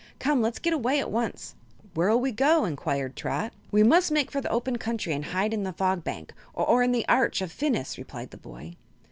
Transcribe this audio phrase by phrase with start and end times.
[0.17, 1.53] Come, let's get away at once!"
[1.93, 3.53] "Where'll we go?" inquired Trot.
[3.69, 6.91] "We must make for the open country and hide in the Fog Bank, or in
[6.91, 8.77] the Arch of Phinis," replied the boy.